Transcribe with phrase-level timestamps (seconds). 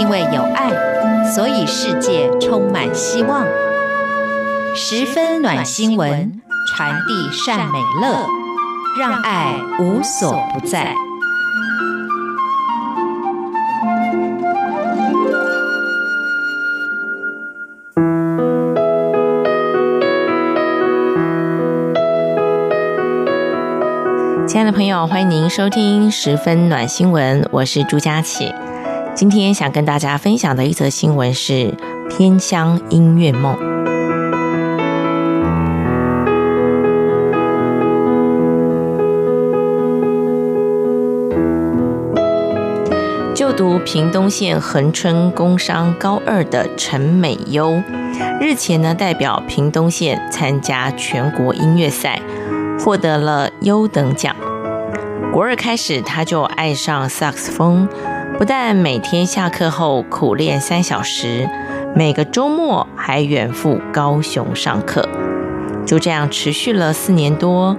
[0.00, 0.70] 因为有爱，
[1.30, 3.44] 所以世界充满希望。
[4.74, 8.26] 十分暖新闻，传递善美乐，
[8.98, 10.94] 让爱无所不在。
[24.48, 28.50] 亲爱的朋友，欢迎您收听十分暖新闻，我是朱佳琪。
[29.20, 31.52] 今天想跟大家分享的一则新闻是
[32.08, 33.54] 《天香音乐梦》。
[43.34, 47.82] 就读屏东县恒春工商高二的陈美优，
[48.40, 52.18] 日前呢代表屏东县参加全国音乐赛。
[52.78, 54.34] 获得了优等奖。
[55.30, 57.86] 国二开始，他就爱上萨克斯风，
[58.40, 61.46] 不但每天下课后苦练三小时，
[61.94, 65.06] 每个周末还远赴高雄上课。
[65.84, 67.76] 就这样持续了四年多。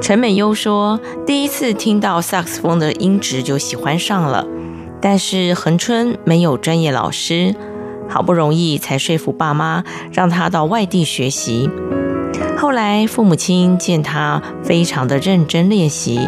[0.00, 4.46] 陈美优说，第一次听到萨克斯风的音质就喜欢上了，
[4.98, 7.54] 但是恒春没有专业老师，
[8.08, 11.68] 好不容易才说服爸妈让他到外地学习。
[12.56, 16.18] 后来父母亲见他非常的认真练习，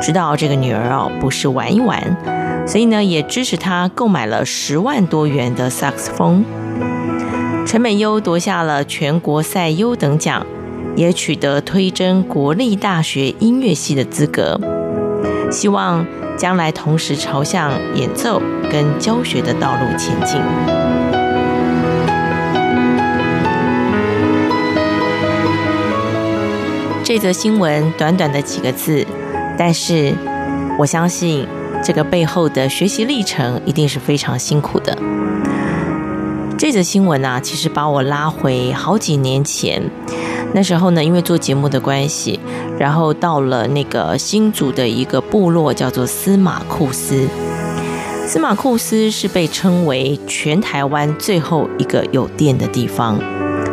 [0.00, 2.16] 知道这个女儿哦不是玩一玩，
[2.66, 6.44] 所以呢也支持他购买了十万多元的萨克斯风。
[7.66, 10.46] 陈美优夺下了全国赛优等奖，
[10.96, 14.60] 也取得推甄国立大学音乐系的资格，
[15.50, 16.04] 希望
[16.36, 20.40] 将来同时朝向演奏跟教学的道路前进。
[27.04, 29.06] 这则新闻短短的几个字，
[29.58, 30.14] 但是
[30.78, 31.46] 我相信
[31.82, 34.96] 这个背后的学习历程一定是非常辛苦的。
[36.56, 39.82] 这则新闻啊，其实把我拉回好几年前。
[40.54, 42.38] 那时候呢，因为做节目的关系，
[42.78, 47.26] 然后到了那个新竹的一个部落，叫做司马库斯。
[48.28, 53.18] 司马库斯是被称为全台湾最后一个有电的地方，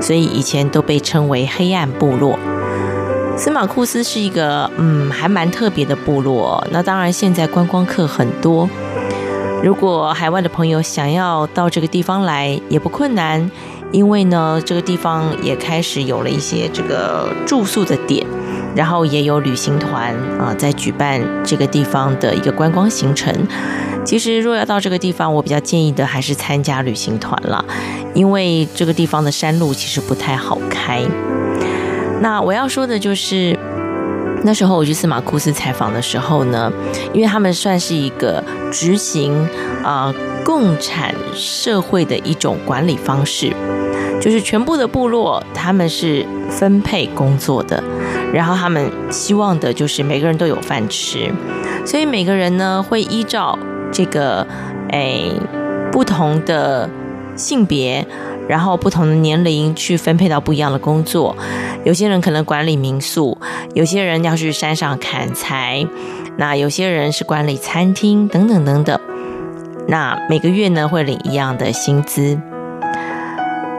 [0.02, 2.40] 所以以前都被称为黑暗部落。
[3.40, 6.62] 司马库斯是一个嗯，还蛮特别的部落。
[6.72, 8.70] 那当然，现在观光客很多。
[9.64, 13.50] 如果海外的朋友想要到这个地方来，也不困难，
[13.94, 18.28] 因为呢，这个地方也开始有了一些这个住宿的点，
[18.76, 23.34] 然后也有旅行团啊，在举办这个地方的一个观光行程。
[24.04, 27.64] 其实，若要到这个地方，我比较建议的还是参加旅行团了，
[28.14, 31.06] 因为这个地方的山路其实不太好开。
[32.22, 33.58] 那我要说的就是，
[34.44, 36.72] 那时候我去司马库斯采访的时候呢，
[37.14, 39.48] 因为他们算是一个执行
[39.84, 40.14] 啊、
[40.44, 43.54] 共产社会的一种管理方式，
[44.20, 47.82] 就是全部的部落他们是分配工作的，
[48.34, 51.32] 然后他们希望的就是每个人都有饭吃，
[51.86, 53.58] 所以每个人呢会依照
[53.92, 54.46] 这个
[54.90, 55.32] 诶
[55.92, 56.90] 不同的
[57.40, 58.06] 性别。
[58.48, 61.38] 然后不同的年龄去分配到不一样的工作，
[61.84, 63.38] 有些人可能管理民宿，
[63.76, 65.86] 有些人要去山上砍柴，
[66.38, 69.00] 那有些人是管理餐厅等等等等。
[69.88, 72.42] 那每个月呢会领一样的薪资。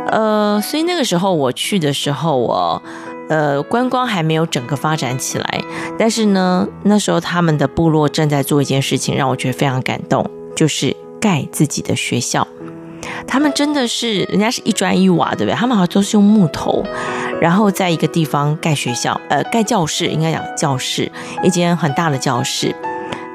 [0.07, 2.81] 呃，所以那个时候我去的时候，我
[3.29, 5.61] 呃观光还没有整个发展起来，
[5.99, 12.47] 但是呢那时候他们的部落正在做一件事情，让我觉得非常感动，就是盖自己的学校。
[13.27, 15.55] 他们真的是，人家是一砖一瓦，对不对？
[15.55, 16.85] 他们好像都是用木头，
[17.41, 21.11] 然后在一个地方盖学校，呃，盖教室，应该讲教室，
[21.43, 22.75] 一间很大的教室。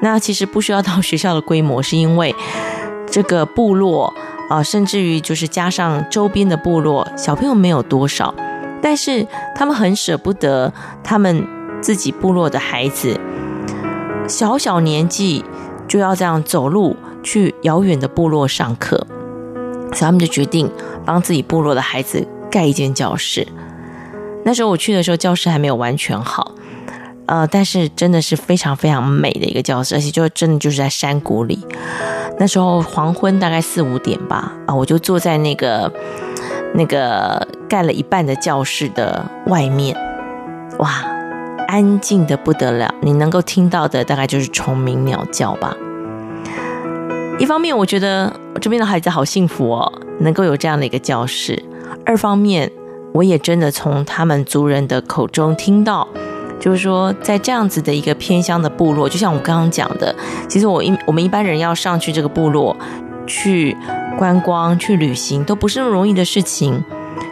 [0.02, 2.36] 那其实不需要到学校的规模，是因为
[3.10, 4.14] 这个部落
[4.50, 8.36] 啊、甚至于就是加上周边的部落，小朋友没有多少，
[8.82, 10.72] 但是他们很舍不得
[11.04, 11.48] 他们
[11.82, 13.20] 自己部落的孩子，
[14.28, 15.44] 小小年纪
[15.88, 19.08] 就要这样走路去遥远的部落上课。
[19.92, 20.72] 所以他们就决定
[21.06, 23.48] 帮自己部落的孩子盖一间教室。
[24.44, 26.52] 那时候我去的时候，教室还没有完全好，
[27.26, 31.66] 呃，但是真的是非常非常美的一个教室，而且就真的就是在山谷里。
[32.38, 35.92] 那时候黄昏大概四五点吧，啊，我就坐在那个
[36.74, 39.98] 那个盖了一半的教室的外面，
[40.78, 41.04] 哇，
[41.68, 45.76] 安静的不得了，你能够听到的大概就是虫鸣鸟叫吧。
[47.38, 51.54] 一方面，我觉得这边的孩子好幸福哦，能够有这样的一个教室；
[52.06, 52.72] 二方面，
[53.14, 56.08] 我也真的从他们族人的口中听到，
[56.62, 60.16] 就是说，在这样子的一个偏乡的部落，就像我刚刚讲的，
[60.48, 62.76] 其实我一我们一般人要上去这个部落，
[63.28, 63.76] 去
[64.18, 66.82] 观光、去旅行都不是那么容易的事情。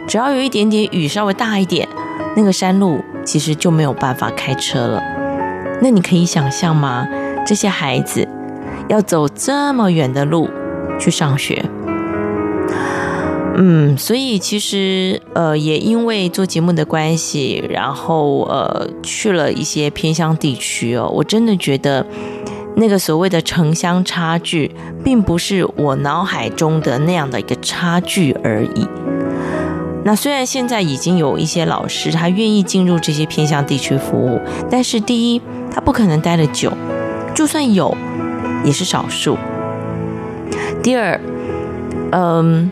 [0.06, 1.88] 只要有一点点雨，稍微大一点，
[2.36, 5.02] 那个山路其实就没有办法开车了。
[5.80, 7.08] 那你可以想象吗？
[7.46, 8.28] 这些孩子
[8.88, 10.48] 要走这么远的路
[10.98, 11.64] 去上学。
[13.56, 22.04] 嗯，所以其实呃，也因为做节目的关系，然后呃，去了一些偏乡地区哦，我真的觉得
[22.74, 28.88] 那个所谓的城乡差距，并不是我脑海中的那样的一个差距而已。
[30.04, 35.40] 那虽然现在已经有一些老师他愿意进入这些偏乡地区服务，但是第一，
[35.72, 36.72] 他不可能待得久，
[37.32, 37.96] 就算有，
[38.64, 39.38] 也是少数。
[40.82, 41.20] 第二，
[42.10, 42.70] 嗯。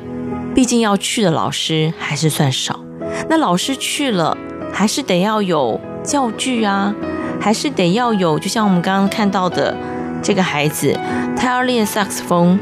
[0.54, 2.78] 毕竟要去的老师还是算少，
[3.26, 4.36] 那老师去了，
[4.70, 6.94] 还是得要有教具啊，
[7.40, 9.74] 还是得要有，就像我们刚刚看到的
[10.22, 10.94] 这个孩子，
[11.34, 12.58] 他要练萨克斯风，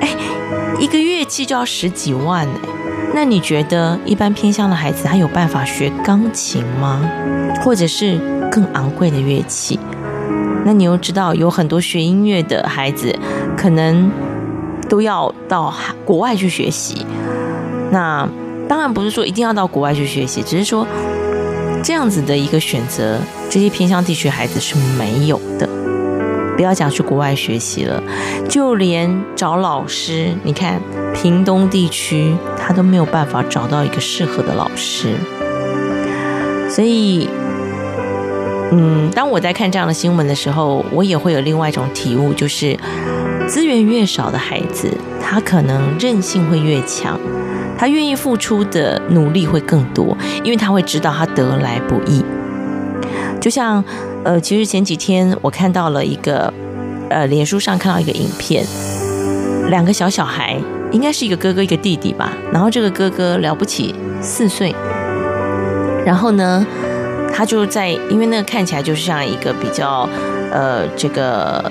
[0.00, 0.08] 哎，
[0.78, 2.60] 一个乐器就要十几万呢。
[3.12, 7.02] 那你觉得一般偏乡的孩子，他有办法学钢琴吗？
[7.64, 8.20] 或者是
[8.52, 9.80] 更昂贵的乐器？
[10.64, 13.14] 那你又知道有很多学音乐的孩子，
[13.56, 14.10] 可能
[14.88, 15.74] 都要到
[16.04, 17.04] 国外去学习。
[17.90, 18.28] 那
[18.68, 20.86] 当然不是说一定要到国外去学习，只是说
[21.82, 23.18] 这样子的一个选择，
[23.50, 25.68] 这些偏乡地区孩子是没有的。
[26.54, 28.02] 不要讲去国外学习了，
[28.48, 30.80] 就连找老师，你看
[31.14, 35.14] 屏东地区他都没有办法找到一个适合的老师。
[36.68, 37.28] 所以，
[38.74, 42.76] 嗯，当我在看这样的新闻的时候，我也会有另外一种体悟，就是
[43.46, 44.88] 资源越少的孩子，
[45.22, 47.20] 他可能韧性会越强。
[47.78, 52.24] 他愿意付出的努力会更多，因为他会知道他得来不易。
[53.40, 53.84] 就像，
[54.24, 56.52] 呃，其实前几天我看到了一个，
[57.10, 58.64] 呃，脸书上看到一个影片，
[59.68, 60.56] 两个小小孩，
[60.92, 62.32] 应该是一个哥哥一个弟弟吧。
[62.52, 64.72] 然后这个哥哥了不起四岁，
[66.06, 66.64] 然后呢，
[67.32, 70.08] 他就在，因为那个看起来就是像一个比较，
[70.52, 71.70] 呃，这个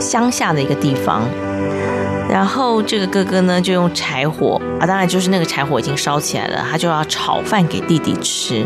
[0.00, 1.22] 乡下的一个地方。
[2.30, 8.64] 然后这个哥哥呢，就用柴火啊，当然就是那个柴火已经烧起来了，他就要炒饭给弟弟吃。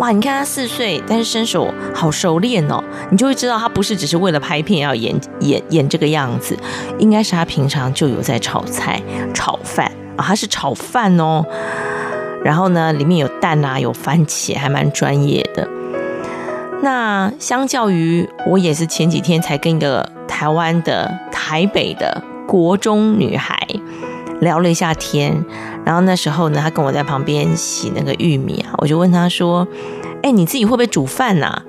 [0.00, 6.58] 哇，你看他四岁，但是身手好熟练哦，你就会知道他不是只是为了拍片要演演演这个样子，
[6.98, 9.00] 应该是他平常就有在炒菜、
[9.32, 9.86] 炒饭
[10.16, 11.44] 啊，他是炒饭哦。
[12.44, 15.68] 然后呢，里面有蛋啊，有番茄，还蛮专业的。
[16.84, 22.22] 那相较于我，也是前几天才跟一个台湾的台北的。
[22.46, 23.66] 国中女孩
[24.40, 25.44] 聊了一下天，
[25.82, 29.66] 然后那时候呢，她跟我在旁边洗那个玉米啊，我就问她说
[30.22, 31.62] ：“哎，你自己会不会煮饭呐？”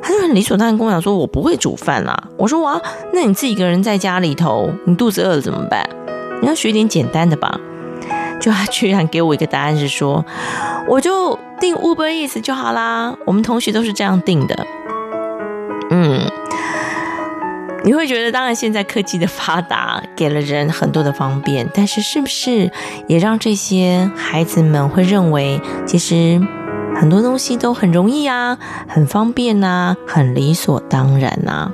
[0.00, 2.80] 她就很理所当然跟我讲说：“我不会煮饭啦。”我说：“哇，
[3.12, 5.86] 那你自己一个人在家里头，你肚子饿了怎么办？
[6.40, 7.60] 你要学点简单的吧。”
[8.44, 10.22] 就他居然给我一个答案是说
[10.86, 14.66] ：“我就订 Uber Eats 就好啦。”我们同学都是这样订的。
[15.88, 16.30] 嗯。
[17.84, 22.70] 你会觉得，当然现在科技的发达给了人很多的方便，但是是不是
[23.06, 26.38] 也让这些孩子们会认为，其实
[26.94, 28.58] 很多东西都很容易啊，
[28.88, 31.72] 很方便啊，很理所当然啊？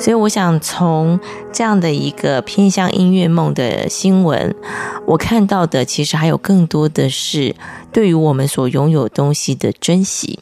[0.00, 1.20] 所以我想从
[1.52, 4.56] 这样的一个偏向音乐梦的新闻，
[5.04, 7.54] 我看到的其实还有更多的是
[7.92, 10.40] 对于我们所拥有东西的珍惜。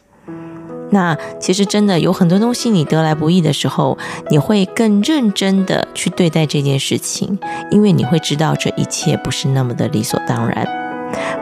[0.90, 3.98] 那其实真的有很多东西，你得来不易的时候，
[4.30, 7.38] 你会更认真的去对待这件事情，
[7.70, 10.66] 因为你会知道这一切不是那么的理所当然。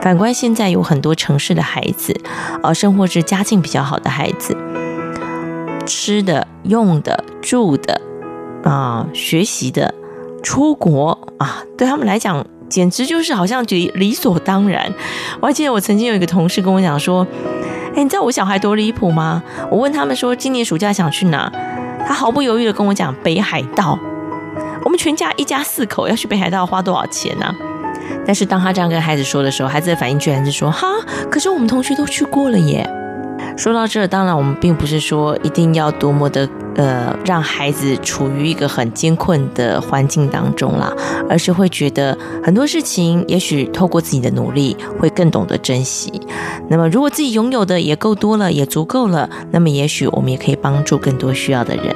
[0.01, 2.19] 反观现在有很多城市的孩子，
[2.63, 4.57] 呃，生活是家境比较好的孩子，
[5.87, 8.01] 吃的、用的、住的，
[8.67, 9.95] 啊、学习的、
[10.43, 14.93] 出国啊，对他们来讲，简直就是好像理理所当然。
[15.41, 17.27] 我还记得我曾经有一个同事跟我讲说。
[17.95, 19.43] 哎，你知道我小孩多离谱吗？
[19.71, 21.51] 我问他们说今年暑假想去哪，
[22.07, 23.99] 他毫不犹豫的跟我讲北海道。
[24.85, 27.47] 我们全家一家四口要去北海道花多少钱呢？
[28.27, 30.87] 但是当他这样跟孩子说的时候，孩子的反应居然是说：哈，
[31.31, 32.87] 可是我们同学都去过了耶。
[33.57, 36.47] 说到这，当然我们并不是说一定要多么的
[36.77, 40.93] 呃让孩子处于一个很艰困的环境当中啦，
[41.29, 46.21] 而是会觉得很多事情也许透过自己的努力会更懂得珍惜。
[46.69, 51.95] 那么如果自己拥有的也够多了，也足够了，那么也许我们也可以帮助更多需要的人。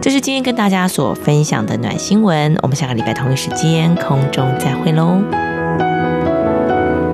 [0.00, 5.51] 这是今天跟大家所分享的暖新闻，我们下个礼拜同一时间空中再会喽。